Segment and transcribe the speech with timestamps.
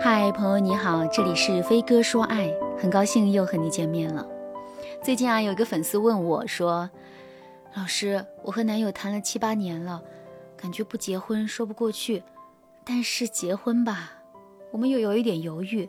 [0.00, 4.26] 嗨，朋友你好，这里是飞哥说爱，很高兴又和你见面了。
[5.02, 6.88] 最近啊，有一个粉丝问我说
[7.74, 10.02] ：“老师，我和男友谈了七八年了，
[10.56, 12.22] 感觉不结婚说不过去，
[12.84, 14.12] 但是结婚吧，
[14.70, 15.88] 我们又有一点犹豫。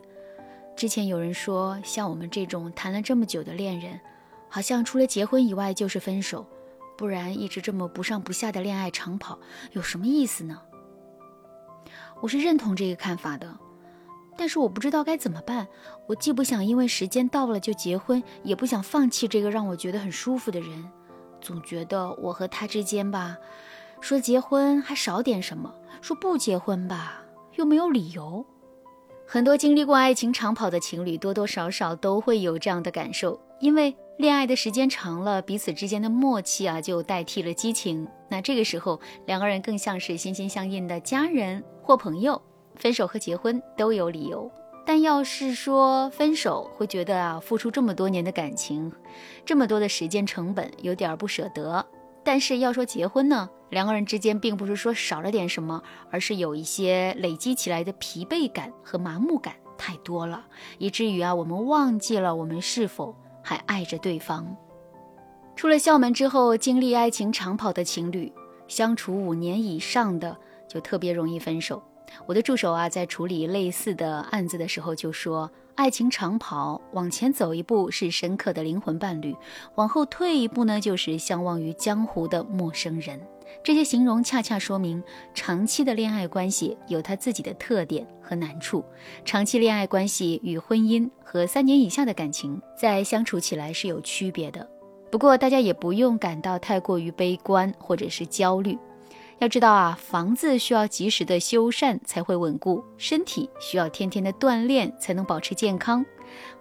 [0.74, 4.00] 之前有人说，像我们这种谈了这么久的恋人，
[4.48, 6.46] 好像除了结婚以外就是分手，
[6.96, 9.38] 不然一直这么不上不下的恋爱长跑
[9.72, 10.62] 有什么意思呢？”
[12.20, 13.56] 我是认同这个看法的。
[14.36, 15.66] 但是我不知道该怎么办，
[16.06, 20.88] 我既不想因为时间到了就结婚，也不想放弃这个让我觉得很舒服的人，
[21.40, 23.36] 总觉得我和他之间吧，
[24.00, 27.20] 说结婚还少点什么，说不结婚吧
[27.56, 28.46] 又没有理由。
[29.26, 42.42] 很多经历过爱情长跑的情侣，多多少少都会有这样的感受，因为恋爱的时间长了，彼此之间的默契啊就代替了激情，那这个时候两个人更像是心心相印的家人或朋友。
[42.74, 44.50] 分手和结婚都有理由，
[44.84, 48.92] 但要是说分手，会觉得啊，付出这么多年的感情，
[49.44, 51.86] 这么多的时间成本，有点不舍得。
[52.24, 60.44] 但是要说结婚呢，两个人之间并不是说少了点什么，而是有一些累积起来的疲惫感和麻木感太多了，
[60.78, 63.14] 以至于啊，我们忘记了我们是否
[63.48, 64.54] 还爱着对方。
[65.56, 68.30] 出了校门之后，经历爱情长跑的情侣，
[68.66, 70.36] 相处五年以上的，
[70.68, 71.82] 就特别容易分手。
[72.26, 79.34] 我的助手啊，在处理类似的案子的时候就说：“爱情长跑，往前走一步是深刻的灵魂伴侣，
[79.76, 83.20] 往后退一步呢，就是相忘于江湖的陌生人。”
[83.64, 88.84] 这些形容恰恰说明，长期的恋爱关系有它自己的特点和难处。
[89.24, 94.68] 长期恋爱关系与婚姻和三年以下的感情，在相处起来是有区别的。
[95.10, 98.78] 不过，大家也不用感到太过于悲观或者是焦虑。
[99.40, 106.04] 要知道啊，房子需要及时的修缮才会稳固，身体需要天天的锻炼才能保持健康，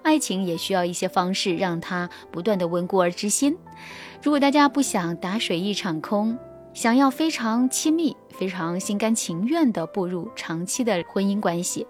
[0.03, 3.57] 爱情也需要一些方式让它不断的稳固而知新。
[4.21, 6.37] 如果大家不想打水一场空，
[6.71, 11.87] 想要非常亲密、非常心甘情愿的步入长期的婚姻关系，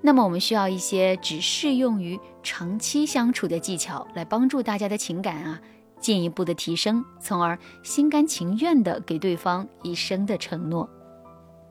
[0.00, 5.60] 那么我们需要一些只适用于长期相处的技巧，来帮助大家的情感啊。
[6.02, 10.86] 进一步的提升，从而心甘情愿地给对方一生的承诺。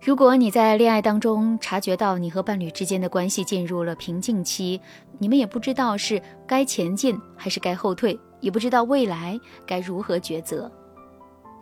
[0.01, 4.81] 如果你在恋爱当中察觉到你和伴侣之间的关系进入了瓶颈期，
[5.19, 10.71] 你们也不知道是该前进还是该后退，也不知道未来该如何抉择，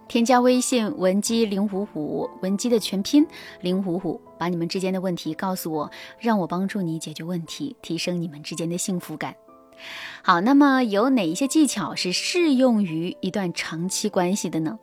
[0.08, 3.28] 添加微信文姬零五五，文姬的全拼
[3.60, 9.36] 零五五，把你们之间的问题告诉我，让我帮助你解决问题，提升你们之间的幸福感。
[10.22, 14.78] 好，那么有哪一些技巧是适用于一段长期关系的呢？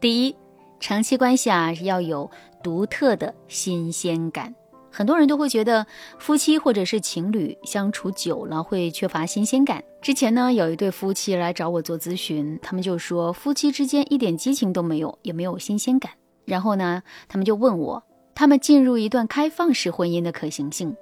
[0.00, 0.36] 第一，
[0.80, 2.30] 长期关系啊要有
[2.62, 4.54] 独特的新鲜感。
[4.94, 5.86] 很多人都会觉得
[6.18, 9.82] 夫妻或者是情侣相处久了会缺乏新鲜感。
[10.02, 16.12] 之前呢，有一对夫妻来找我做咨询，他们就说夫妻之间一点激情都没有，也没有新鲜感。
[16.44, 18.02] 然后呢，他们就问我，
[18.34, 20.94] 他们进入一段开放式婚姻的可行性。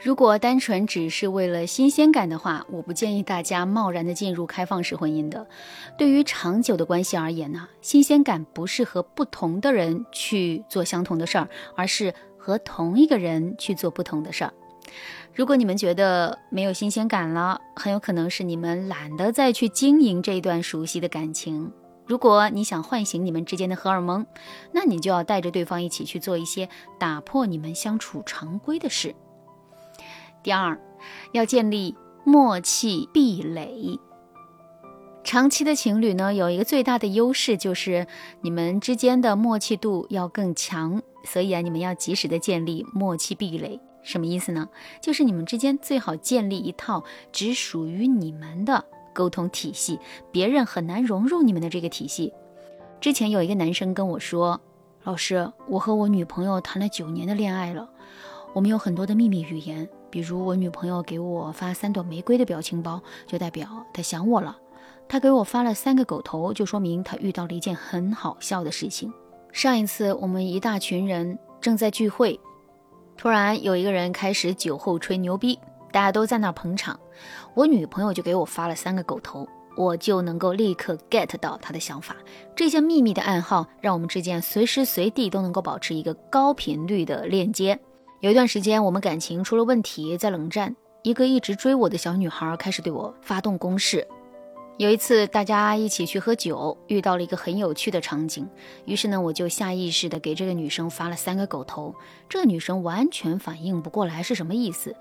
[0.00, 5.44] 如果单纯只是为了新鲜感的话，我不建议大家贸然的进入开放式婚姻的。
[5.98, 14.52] 对于长久的关系而言呢，新鲜感不是和不同的人去做相同的事儿，而是和同一个人去做不同的事儿。
[15.34, 21.72] 如果你们觉得没有新鲜感了，很有可能是你们懒得再去经营这段熟悉的感情。
[22.06, 24.24] 如果你想唤醒你们之间的荷尔蒙，
[24.72, 26.68] 那你就要带着对方一起去做一些
[27.00, 29.12] 打破你们相处常规的事。
[30.48, 30.80] 第二，
[31.32, 31.94] 要建立
[32.24, 34.00] 默契壁垒。
[35.22, 38.06] 长期的情侣呢，有一个最大的优势就是
[38.40, 43.78] 你们之间的默契度要更强，所以啊，你们要及时的建立默契壁垒。
[44.02, 44.70] 什么意思呢？
[45.02, 48.82] 就是你们之间最好建立一套只属于你们的
[49.12, 49.98] 沟通体系，
[50.32, 52.32] 别人很难融入你们的这个体系。
[53.02, 54.58] 之前有一个男生跟我说
[55.04, 57.90] ：“老师，我和我女朋友谈了九年的恋爱了，
[58.54, 64.54] 我们有很多的秘密语言。”比如我女朋友给我发三朵玫瑰的表情包，就代表她想我了；
[65.08, 69.12] 她给我发了三个狗头，就说明她遇到了一件很好笑的事情。
[69.52, 72.38] 上一次我们一大群人正在聚会，
[73.16, 75.58] 突然有一个人开始酒后吹牛逼，
[75.90, 76.98] 大家都在那捧场，
[77.54, 82.16] 我女朋友就给我发了三个狗头，我就能够立刻 get 到她的想法。
[82.54, 87.78] 这些秘密的暗号让我们之间随时随地都能够保持一个高频率的链接。
[88.20, 90.74] 有一段时间，我们感情出了问题，在冷战。
[91.02, 94.04] 一个一直追我的小女孩开始对我发动攻势，
[94.76, 98.48] 有一次，大家一起去喝酒，遇到了一个很有趣的场景。
[98.86, 101.94] 于是呢，我就下意识的给这个女生发了三个狗头。
[102.28, 104.92] 这女生完全反应不过来是什么意思。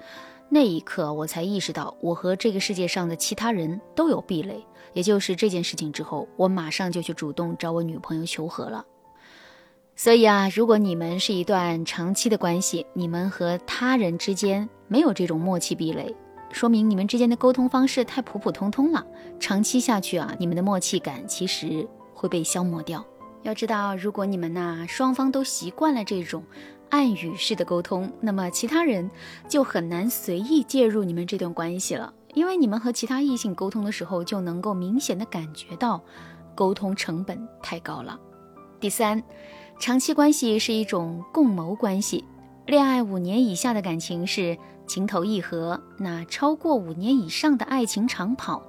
[0.47, 4.63] 那一刻，我才意识到我和这个世界上的其他人都有壁垒。
[4.93, 8.85] 也就是这件事情之后，我马上就去主动找我女朋友求和了。
[9.99, 16.15] 所以啊，如果你们是一段长期的关系，你们和他人之间没有这种默契壁垒。
[16.51, 19.03] 说明你们之间的沟通方式太普普通通了，
[19.39, 23.03] 长期下去啊，你们的默契感其实会被消磨掉。
[23.41, 26.43] 要知道，如果你们呐双方都习惯了这种
[26.91, 29.09] 暗语式的沟通，那么其他人
[29.49, 35.99] 就很难随意介入你们这段关系了，因为你们和其他异性沟通的时候，就能够明显的感觉到
[36.53, 38.19] 沟通成本太高了。
[38.79, 39.23] 第三，
[39.79, 42.23] 长期关系是一种共谋关系，
[42.65, 44.57] 恋爱五年以下的感情是。
[44.87, 48.63] 情投意合，那超过五年以上的爱情长跑，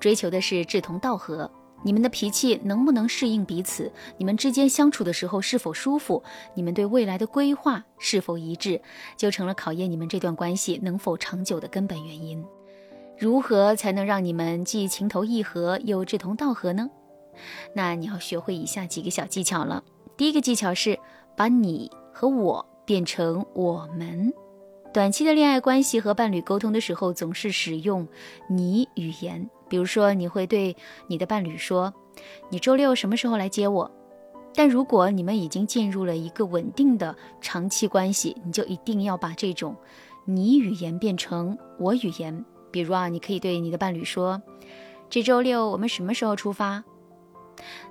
[0.00, 1.48] 追求的是志同道合。
[1.84, 3.92] 你们的脾气能不能适应彼此？
[4.18, 6.24] 你们之间相处的时候是否舒服？
[6.54, 8.82] 你们对未来的规划是否一致，
[9.16, 12.44] 就成了考验你们这段关系能否长久的根本原因。
[13.16, 16.90] 如何才能让你们既情投意合又志同道合呢？
[17.76, 19.84] 那你要学会以下几个小技巧了。
[20.20, 20.98] 第一个技巧是
[21.34, 24.30] 把你和我变成我们。
[24.92, 28.06] 短期的恋爱关系和伴侣沟通的时候，总是使用
[28.46, 29.48] 你语言。
[29.66, 30.76] 比如说，你会对
[31.06, 31.94] 你的伴侣说
[32.52, 33.90] ：“你周六什么时候来接我？”
[34.54, 39.74] 但如果你们已经进入了一个稳定的长期关系，你就一定要把这种
[40.26, 42.44] 你语言变成我语言。
[42.70, 44.42] 比如啊，你可以对你的伴侣说
[45.08, 46.84] ：“这周六我们什么时候出发？”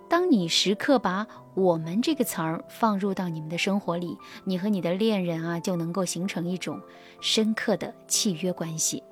[0.10, 6.82] 当你时刻把“我们”这个词儿放入到你们的生活里，你和你的恋人啊就能够形成一种
[7.22, 9.04] 深刻的契约关系。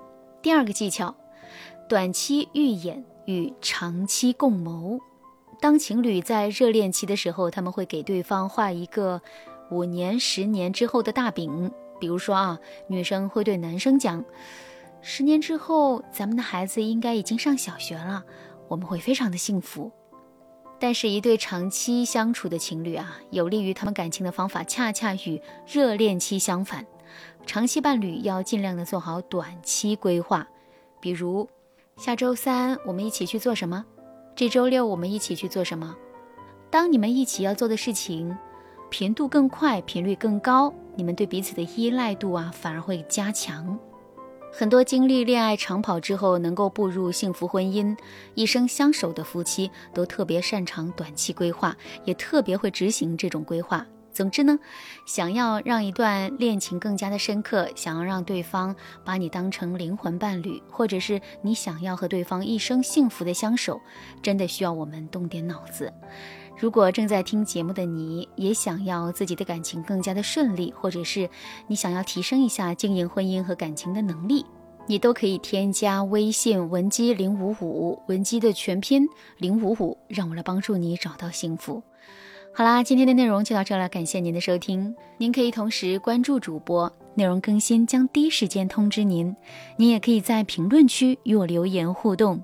[0.41, 1.15] 第二个技巧，
[1.88, 4.99] 短期预演与长期共谋。
[5.61, 9.21] 当情侣在热恋期的时候，他们会给对方画一个
[9.69, 11.71] 五年、十年之后的大饼。
[11.99, 14.25] 比如说啊，女生会对男生讲
[15.01, 18.23] ：“十年之后，咱们的孩子应该已经上小学了，
[18.67, 19.91] 我们会非常的幸福。”
[20.79, 26.85] 但是，一对长期相处的情侣啊，有利于他们感情的方法，恰恰与热恋期相反。
[27.47, 30.47] 长期伴侣要尽量的做好短期规划，
[31.00, 31.50] 比如
[31.95, 33.83] 下周三我们一起去做什么，
[34.35, 35.95] 这周六我们一起去做什么。
[36.69, 38.38] 当你们一起要做的事情
[38.91, 43.80] 频度更快、频率更高，你们对彼此的依赖度啊，反而会加强。
[44.59, 47.95] 很多经历恋爱长跑之后能够步入幸福婚姻、
[48.33, 53.86] 一生相守的夫妻，都特别擅长短期规划，也特别会执行这种规划。
[54.12, 54.57] 总之呢，
[55.06, 58.75] 想要让一段恋情更加的深刻，想要让对方
[59.06, 63.80] 把你当成灵魂伴侣，或者是你想要和对方一生幸福的相守，
[64.24, 65.94] 真的需要我们动点脑子。
[66.59, 71.30] 如果正在听节目的你也想要自己的感情更加的顺利，或者是
[71.68, 74.44] 你想要提升一下经营婚姻和感情的能力，
[74.88, 79.07] 你都可以添加微信文姬零五五，文姬的全拼
[79.38, 81.83] 零五五，让我来帮助你找到幸福。
[82.54, 84.95] 好啦，今天的内容就到这了，感谢您的收听。
[85.19, 89.36] 您可以同时关注主播，内容更新将第一时间通知您。
[89.77, 92.44] 您也可以在评论区与我留言互动。